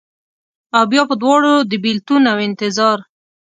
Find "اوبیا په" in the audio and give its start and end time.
0.79-1.15